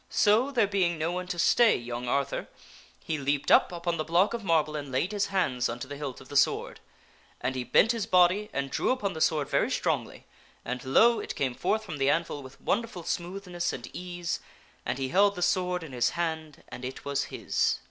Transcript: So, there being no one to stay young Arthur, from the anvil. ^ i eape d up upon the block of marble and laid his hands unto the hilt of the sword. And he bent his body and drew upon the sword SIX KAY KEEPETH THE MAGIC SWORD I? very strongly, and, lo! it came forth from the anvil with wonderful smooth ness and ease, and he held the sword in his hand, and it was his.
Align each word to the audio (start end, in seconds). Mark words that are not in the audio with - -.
So, 0.09 0.49
there 0.49 0.65
being 0.65 0.97
no 0.97 1.11
one 1.11 1.27
to 1.27 1.37
stay 1.37 1.77
young 1.77 2.07
Arthur, 2.07 2.47
from 2.47 2.47
the 3.05 3.13
anvil. 3.13 3.25
^ 3.25 3.33
i 3.33 3.37
eape 3.37 3.45
d 3.45 3.53
up 3.53 3.71
upon 3.71 3.97
the 3.97 4.03
block 4.03 4.33
of 4.33 4.43
marble 4.43 4.75
and 4.75 4.91
laid 4.91 5.11
his 5.11 5.27
hands 5.27 5.69
unto 5.69 5.87
the 5.87 5.95
hilt 5.95 6.19
of 6.19 6.27
the 6.27 6.35
sword. 6.35 6.79
And 7.39 7.53
he 7.53 7.63
bent 7.63 7.91
his 7.91 8.07
body 8.07 8.49
and 8.51 8.71
drew 8.71 8.89
upon 8.89 9.13
the 9.13 9.21
sword 9.21 9.49
SIX 9.49 9.51
KAY 9.51 9.57
KEEPETH 9.57 9.61
THE 9.61 9.65
MAGIC 9.65 9.83
SWORD 9.83 9.95
I? 10.01 10.17
very 10.17 10.19
strongly, 10.25 10.25
and, 10.65 10.85
lo! 11.13 11.19
it 11.19 11.35
came 11.35 11.53
forth 11.53 11.85
from 11.85 11.97
the 11.99 12.09
anvil 12.09 12.41
with 12.41 12.59
wonderful 12.61 13.03
smooth 13.03 13.45
ness 13.45 13.71
and 13.73 13.87
ease, 13.93 14.39
and 14.87 14.97
he 14.97 15.09
held 15.09 15.35
the 15.35 15.43
sword 15.43 15.83
in 15.83 15.91
his 15.91 16.09
hand, 16.17 16.63
and 16.69 16.83
it 16.83 17.05
was 17.05 17.25
his. 17.25 17.77